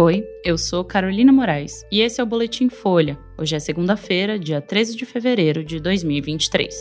Oi, 0.00 0.24
eu 0.44 0.56
sou 0.56 0.84
Carolina 0.84 1.32
Moraes 1.32 1.84
e 1.90 2.00
esse 2.00 2.20
é 2.20 2.22
o 2.22 2.26
Boletim 2.26 2.68
Folha. 2.68 3.18
Hoje 3.36 3.56
é 3.56 3.58
segunda-feira, 3.58 4.38
dia 4.38 4.60
13 4.60 4.94
de 4.94 5.04
fevereiro 5.04 5.64
de 5.64 5.80
2023. 5.80 6.72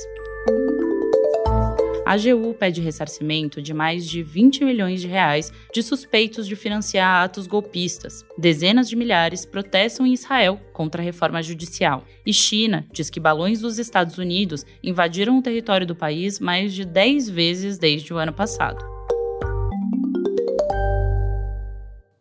A 2.05 2.11
AGU 2.11 2.53
pede 2.53 2.79
ressarcimento 2.79 3.59
de 3.59 3.73
mais 3.73 4.07
de 4.07 4.21
20 4.21 4.63
milhões 4.63 5.01
de 5.01 5.07
reais 5.07 5.51
de 5.73 5.81
suspeitos 5.81 6.45
de 6.45 6.55
financiar 6.55 7.23
atos 7.23 7.47
golpistas. 7.47 8.23
Dezenas 8.37 8.87
de 8.87 8.95
milhares 8.95 9.47
protestam 9.47 10.05
em 10.05 10.13
Israel 10.13 10.61
contra 10.71 11.01
a 11.01 11.03
reforma 11.03 11.41
judicial. 11.41 12.03
E 12.23 12.31
China 12.31 12.85
diz 12.93 13.09
que 13.09 13.19
balões 13.19 13.61
dos 13.61 13.79
Estados 13.79 14.19
Unidos 14.19 14.63
invadiram 14.83 15.39
o 15.39 15.41
território 15.41 15.87
do 15.87 15.95
país 15.95 16.39
mais 16.39 16.71
de 16.71 16.85
10 16.85 17.31
vezes 17.31 17.79
desde 17.79 18.13
o 18.13 18.17
ano 18.17 18.31
passado. 18.31 18.96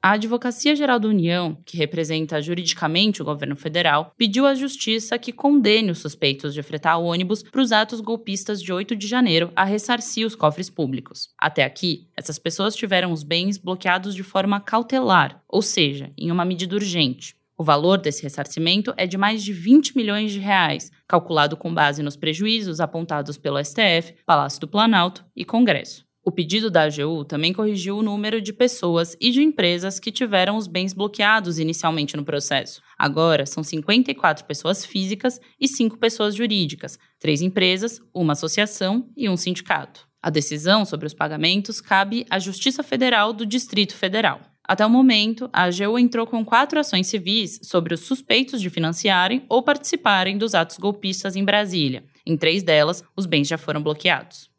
A 0.06 0.12
Advocacia 0.12 0.76
Geral 0.76 1.00
da 1.00 1.08
União, 1.08 1.58
que 1.66 1.76
representa 1.76 2.40
juridicamente 2.40 3.20
o 3.20 3.24
governo 3.24 3.56
federal, 3.56 4.14
pediu 4.16 4.46
à 4.46 4.54
Justiça 4.54 5.18
que 5.18 5.32
condene 5.32 5.90
os 5.90 5.98
suspeitos 5.98 6.54
de 6.54 6.62
fretar 6.62 7.00
ônibus 7.00 7.42
para 7.42 7.60
os 7.60 7.72
atos 7.72 8.00
golpistas 8.00 8.62
de 8.62 8.72
8 8.72 8.94
de 8.94 9.08
janeiro 9.08 9.50
a 9.56 9.64
ressarcir 9.64 10.24
os 10.24 10.36
cofres 10.36 10.70
públicos. 10.70 11.30
Até 11.36 11.64
aqui, 11.64 12.06
essas 12.16 12.38
pessoas 12.38 12.76
tiveram 12.76 13.10
os 13.10 13.24
bens 13.24 13.58
bloqueados 13.58 14.14
de 14.14 14.22
forma 14.22 14.60
cautelar, 14.60 15.42
ou 15.48 15.60
seja, 15.60 16.12
em 16.16 16.30
uma 16.30 16.44
medida 16.44 16.76
urgente. 16.76 17.34
O 17.58 17.64
valor 17.64 17.98
desse 17.98 18.22
ressarcimento 18.22 18.94
é 18.96 19.08
de 19.08 19.18
mais 19.18 19.42
de 19.42 19.52
20 19.52 19.96
milhões 19.96 20.30
de 20.30 20.38
reais, 20.38 20.88
calculado 21.08 21.56
com 21.56 21.74
base 21.74 22.00
nos 22.00 22.14
prejuízos 22.14 22.78
apontados 22.78 23.36
pelo 23.36 23.58
STF, 23.58 24.14
Palácio 24.24 24.60
do 24.60 24.68
Planalto 24.68 25.24
e 25.34 25.44
Congresso. 25.44 26.05
O 26.28 26.32
pedido 26.32 26.68
da 26.68 26.82
AGU 26.82 27.24
também 27.24 27.52
corrigiu 27.52 27.96
o 27.96 28.02
número 28.02 28.40
de 28.40 28.52
pessoas 28.52 29.16
e 29.20 29.30
de 29.30 29.40
empresas 29.40 30.00
que 30.00 30.10
tiveram 30.10 30.56
os 30.56 30.66
bens 30.66 30.92
bloqueados 30.92 31.60
inicialmente 31.60 32.16
no 32.16 32.24
processo. 32.24 32.82
Agora 32.98 33.46
são 33.46 33.62
54 33.62 34.44
pessoas 34.44 34.84
físicas 34.84 35.40
e 35.60 35.68
5 35.68 35.96
pessoas 35.98 36.34
jurídicas, 36.34 36.98
3 37.20 37.42
empresas, 37.42 38.00
uma 38.12 38.32
associação 38.32 39.08
e 39.16 39.28
um 39.28 39.36
sindicato. 39.36 40.08
A 40.20 40.28
decisão 40.28 40.84
sobre 40.84 41.06
os 41.06 41.14
pagamentos 41.14 41.80
cabe 41.80 42.26
à 42.28 42.40
Justiça 42.40 42.82
Federal 42.82 43.32
do 43.32 43.46
Distrito 43.46 43.94
Federal. 43.94 44.40
Até 44.68 44.84
o 44.84 44.90
momento, 44.90 45.48
a 45.52 45.66
AGU 45.66 45.96
entrou 45.96 46.26
com 46.26 46.44
quatro 46.44 46.80
ações 46.80 47.06
civis 47.06 47.60
sobre 47.62 47.94
os 47.94 48.00
suspeitos 48.00 48.60
de 48.60 48.68
financiarem 48.68 49.46
ou 49.48 49.62
participarem 49.62 50.36
dos 50.36 50.56
atos 50.56 50.76
golpistas 50.76 51.36
em 51.36 51.44
Brasília. 51.44 52.02
Em 52.26 52.36
três 52.36 52.64
delas, 52.64 53.04
os 53.16 53.26
bens 53.26 53.46
já 53.46 53.56
foram 53.56 53.80
bloqueados. 53.80 54.50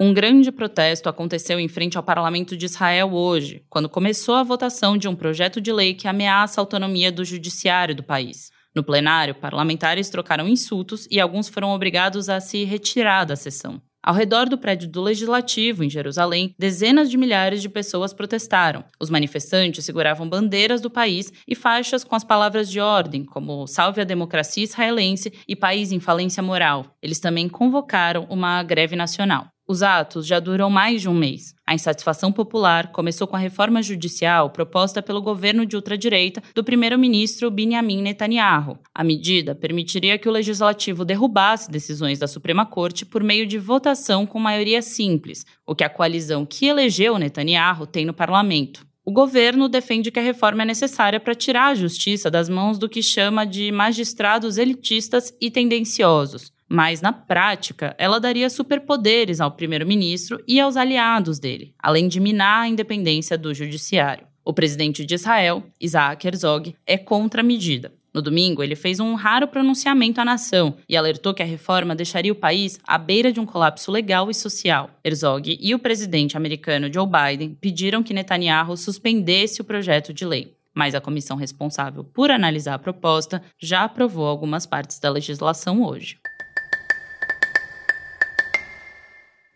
Um 0.00 0.14
grande 0.14 0.52
protesto 0.52 1.08
aconteceu 1.08 1.58
em 1.58 1.66
frente 1.66 1.96
ao 1.96 2.04
parlamento 2.04 2.56
de 2.56 2.66
Israel 2.66 3.12
hoje, 3.12 3.64
quando 3.68 3.88
começou 3.88 4.36
a 4.36 4.44
votação 4.44 4.96
de 4.96 5.08
um 5.08 5.16
projeto 5.16 5.60
de 5.60 5.72
lei 5.72 5.92
que 5.92 6.06
ameaça 6.06 6.60
a 6.60 6.62
autonomia 6.62 7.10
do 7.10 7.24
judiciário 7.24 7.96
do 7.96 8.04
país. 8.04 8.52
No 8.72 8.84
plenário, 8.84 9.34
parlamentares 9.34 10.08
trocaram 10.08 10.46
insultos 10.46 11.08
e 11.10 11.18
alguns 11.18 11.48
foram 11.48 11.70
obrigados 11.70 12.28
a 12.28 12.38
se 12.38 12.62
retirar 12.62 13.24
da 13.24 13.34
sessão. 13.34 13.82
Ao 14.00 14.14
redor 14.14 14.48
do 14.48 14.56
prédio 14.56 14.88
do 14.88 15.02
Legislativo, 15.02 15.82
em 15.82 15.90
Jerusalém, 15.90 16.54
dezenas 16.56 17.10
de 17.10 17.16
milhares 17.16 17.60
de 17.60 17.68
pessoas 17.68 18.14
protestaram. 18.14 18.84
Os 19.00 19.10
manifestantes 19.10 19.84
seguravam 19.84 20.28
bandeiras 20.28 20.80
do 20.80 20.88
país 20.88 21.32
e 21.46 21.56
faixas 21.56 22.04
com 22.04 22.14
as 22.14 22.22
palavras 22.22 22.70
de 22.70 22.78
ordem, 22.78 23.24
como 23.24 23.66
Salve 23.66 24.00
a 24.00 24.04
democracia 24.04 24.62
israelense 24.62 25.32
e 25.48 25.56
País 25.56 25.90
em 25.90 25.98
falência 25.98 26.40
moral. 26.40 26.96
Eles 27.02 27.18
também 27.18 27.48
convocaram 27.48 28.28
uma 28.30 28.62
greve 28.62 28.94
nacional. 28.94 29.48
Os 29.70 29.82
atos 29.82 30.26
já 30.26 30.40
duram 30.40 30.70
mais 30.70 31.02
de 31.02 31.10
um 31.10 31.14
mês. 31.14 31.54
A 31.66 31.74
insatisfação 31.74 32.32
popular 32.32 32.90
começou 32.90 33.26
com 33.26 33.36
a 33.36 33.38
reforma 33.38 33.82
judicial 33.82 34.48
proposta 34.48 35.02
pelo 35.02 35.20
governo 35.20 35.66
de 35.66 35.76
ultradireita 35.76 36.42
do 36.54 36.64
primeiro-ministro 36.64 37.50
Benjamin 37.50 38.00
Netanyahu. 38.00 38.78
A 38.94 39.04
medida 39.04 39.54
permitiria 39.54 40.16
que 40.16 40.26
o 40.26 40.32
legislativo 40.32 41.04
derrubasse 41.04 41.70
decisões 41.70 42.18
da 42.18 42.26
Suprema 42.26 42.64
Corte 42.64 43.04
por 43.04 43.22
meio 43.22 43.46
de 43.46 43.58
votação 43.58 44.24
com 44.24 44.38
maioria 44.38 44.80
simples, 44.80 45.44
o 45.66 45.74
que 45.74 45.84
a 45.84 45.90
coalizão 45.90 46.46
que 46.46 46.64
elegeu 46.64 47.18
Netanyahu 47.18 47.86
tem 47.86 48.06
no 48.06 48.14
parlamento. 48.14 48.86
O 49.04 49.12
governo 49.12 49.68
defende 49.68 50.10
que 50.10 50.18
a 50.18 50.22
reforma 50.22 50.62
é 50.62 50.66
necessária 50.66 51.20
para 51.20 51.34
tirar 51.34 51.66
a 51.66 51.74
justiça 51.74 52.30
das 52.30 52.48
mãos 52.48 52.78
do 52.78 52.88
que 52.88 53.02
chama 53.02 53.44
de 53.44 53.70
magistrados 53.70 54.56
elitistas 54.56 55.30
e 55.38 55.50
tendenciosos 55.50 56.56
mas 56.68 57.00
na 57.00 57.12
prática 57.12 57.94
ela 57.98 58.20
daria 58.20 58.50
superpoderes 58.50 59.40
ao 59.40 59.50
primeiro-ministro 59.50 60.42
e 60.46 60.60
aos 60.60 60.76
aliados 60.76 61.38
dele, 61.38 61.74
além 61.78 62.08
de 62.08 62.20
minar 62.20 62.62
a 62.62 62.68
independência 62.68 63.38
do 63.38 63.54
judiciário. 63.54 64.26
O 64.44 64.52
presidente 64.52 65.04
de 65.04 65.14
Israel, 65.14 65.62
Isaac 65.80 66.26
Herzog, 66.26 66.74
é 66.86 66.96
contra 66.96 67.40
a 67.40 67.44
medida. 67.44 67.92
No 68.14 68.22
domingo, 68.22 68.62
ele 68.62 68.74
fez 68.74 68.98
um 68.98 69.14
raro 69.14 69.46
pronunciamento 69.46 70.20
à 70.20 70.24
nação 70.24 70.74
e 70.88 70.96
alertou 70.96 71.34
que 71.34 71.42
a 71.42 71.46
reforma 71.46 71.94
deixaria 71.94 72.32
o 72.32 72.36
país 72.36 72.80
à 72.86 72.96
beira 72.96 73.30
de 73.30 73.38
um 73.38 73.46
colapso 73.46 73.92
legal 73.92 74.30
e 74.30 74.34
social. 74.34 74.90
Herzog 75.04 75.58
e 75.60 75.74
o 75.74 75.78
presidente 75.78 76.36
americano 76.36 76.92
Joe 76.92 77.06
Biden 77.06 77.56
pediram 77.60 78.02
que 78.02 78.14
Netanyahu 78.14 78.76
suspendesse 78.76 79.60
o 79.60 79.64
projeto 79.64 80.12
de 80.12 80.24
lei 80.24 80.58
mas 80.74 80.94
a 80.94 81.00
comissão 81.00 81.36
responsável 81.36 82.04
por 82.04 82.30
analisar 82.30 82.74
a 82.74 82.78
proposta 82.78 83.42
já 83.58 83.82
aprovou 83.82 84.26
algumas 84.26 84.64
partes 84.64 85.00
da 85.00 85.10
legislação 85.10 85.82
hoje. 85.82 86.20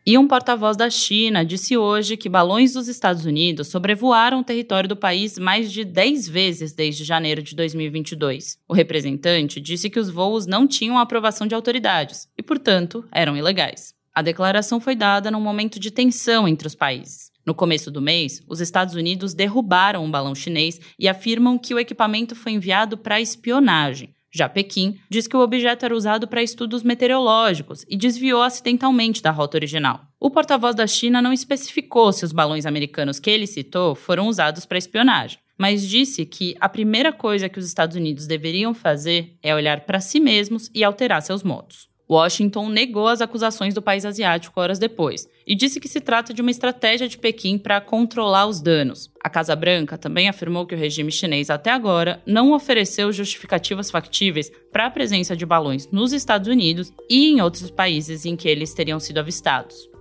E 0.05 0.19
um 0.19 0.27
porta-voz 0.27 0.77
da 0.77 0.91
China 0.91 1.45
disse 1.45 1.77
hoje 1.77 2.17
que 2.17 2.29
balões 2.29 2.73
dos 2.73 2.89
Estados 2.89 3.25
Unidos 3.25 3.69
sobrevoaram 3.69 4.41
o 4.41 4.45
território 4.45 4.89
do 4.89 4.97
país 4.97 5.39
mais 5.39 5.71
de 5.71 5.85
10 5.85 6.29
vezes 6.29 6.73
desde 6.73 7.05
janeiro 7.05 7.41
de 7.41 7.55
2022. 7.55 8.59
O 8.69 8.75
representante 8.75 9.61
disse 9.61 9.89
que 9.89 10.01
os 10.01 10.11
voos 10.11 10.45
não 10.45 10.67
tinham 10.67 10.99
aprovação 10.99 11.47
de 11.47 11.55
autoridades 11.55 12.29
e, 12.37 12.43
portanto, 12.43 13.05
eram 13.13 13.37
ilegais. 13.37 13.95
A 14.13 14.23
declaração 14.23 14.81
foi 14.81 14.97
dada 14.97 15.31
num 15.31 15.41
momento 15.41 15.79
de 15.79 15.93
tensão 15.93 16.49
entre 16.49 16.67
os 16.67 16.75
países. 16.75 17.31
No 17.47 17.55
começo 17.55 17.89
do 17.89 18.03
mês, 18.03 18.43
os 18.49 18.61
Estados 18.61 18.97
Unidos 18.97 19.35
derrubaram 19.35 20.05
um 20.05 20.11
balão 20.11 20.35
chinês 20.35 20.81
e 20.99 21.07
afirmam 21.07 21.57
que 21.57 21.75
o 21.75 21.79
equipamento 21.79 22.35
foi 22.35 22.51
enviado 22.51 22.99
para 22.99 23.21
espionagem. 23.21 24.13
Já 24.35 24.49
Pequim 24.49 24.99
diz 25.11 25.27
que 25.27 25.37
o 25.37 25.41
objeto 25.41 25.85
era 25.85 25.95
usado 25.95 26.27
para 26.27 26.43
estudos 26.43 26.83
meteorológicos 26.83 27.85
e 27.87 27.97
desviou 27.97 28.43
acidentalmente 28.43 29.21
da 29.21 29.31
rota 29.31 29.59
original. 29.59 30.01
O 30.19 30.31
porta-voz 30.31 30.75
da 30.75 30.87
China 30.87 31.21
não 31.21 31.33
especificou 31.33 32.11
se 32.13 32.25
os 32.25 32.33
balões 32.33 32.65
americanos 32.65 33.21
que 33.21 33.31
ele 33.31 33.47
citou 33.47 33.95
foram 33.95 34.29
usados 34.29 34.65
para 34.65 34.79
espionagem, 34.79 35.39
mas 35.59 35.87
disse 35.87 36.25
que 36.25 36.57
a 36.59 36.69
primeira 36.69 37.13
coisa 37.13 37.49
que 37.49 37.59
os 37.59 37.67
Estados 37.67 37.95
Unidos 37.95 38.27
deveriam 38.27 38.73
fazer 38.73 39.37
é 39.43 39.55
olhar 39.55 39.83
para 39.83 40.01
si 40.01 40.19
mesmos 40.19 40.71
e 40.75 40.83
alterar 40.83 41.21
seus 41.21 41.43
modos. 41.43 41.92
Washington 42.13 42.69
negou 42.69 43.09
as 43.09 43.21
acusações 43.21 43.73
do 43.73 43.81
país 43.81 44.05
asiático 44.05 44.61
horas 44.61 44.79
depois 44.79 45.29
e 45.47 45.55
disse 45.55 45.81
que 45.81 45.89
se 45.89 46.01
trata 46.01 46.35
de 46.35 46.43
uma 46.43 46.51
estratégia 46.51 47.09
de 47.09 47.17
Pequim 47.17 47.57
para 47.57 47.81
controlar 47.81 48.47
os 48.47 48.61
danos. 48.61 49.11
A 49.23 49.31
Casa 49.31 49.57
Branca 49.57 49.97
também 49.97 50.29
afirmou 50.29 50.67
que 50.67 50.75
o 50.75 50.79
regime 50.79 51.11
chinês 51.11 51.49
até 51.49 51.71
agora 51.71 52.23
não 52.27 52.53
ofereceu 52.53 53.11
justificativas 53.13 53.91
factíveis 53.91 54.51
para 54.71 54.87
a 54.87 54.91
presença 54.91 55.37
de 55.37 55.47
balões 55.47 55.89
nos 55.91 56.13
Estados 56.13 56.49
Unidos 56.49 56.93
e 57.09 57.29
em 57.29 57.41
outros 57.41 57.71
países 57.71 58.27
em 58.27 58.37
que 58.37 58.49
eles 58.49 58.75
teriam 58.75 59.01
sido 59.01 59.19
avistados. 59.19 59.92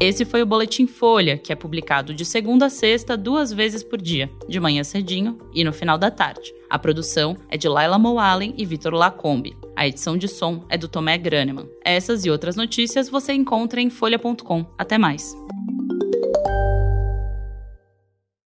Esse 0.00 0.24
foi 0.24 0.40
o 0.42 0.46
Boletim 0.46 0.86
Folha, 0.86 1.36
que 1.36 1.52
é 1.52 1.56
publicado 1.56 2.14
de 2.14 2.24
segunda 2.24 2.66
a 2.66 2.70
sexta, 2.70 3.16
duas 3.16 3.52
vezes 3.52 3.82
por 3.82 4.00
dia, 4.00 4.30
de 4.48 4.60
manhã 4.60 4.84
cedinho 4.84 5.36
e 5.52 5.64
no 5.64 5.72
final 5.72 5.98
da 5.98 6.08
tarde. 6.08 6.54
A 6.70 6.78
produção 6.78 7.36
é 7.48 7.56
de 7.56 7.68
Laila 7.68 7.98
Moalen 7.98 8.54
e 8.56 8.64
Vitor 8.64 8.94
Lacombe. 8.94 9.56
A 9.74 9.88
edição 9.88 10.16
de 10.16 10.28
som 10.28 10.64
é 10.68 10.78
do 10.78 10.86
Tomé 10.86 11.18
Graneman. 11.18 11.68
Essas 11.84 12.24
e 12.24 12.30
outras 12.30 12.54
notícias 12.54 13.08
você 13.08 13.32
encontra 13.32 13.80
em 13.80 13.90
folha.com. 13.90 14.64
Até 14.78 14.98
mais! 14.98 15.34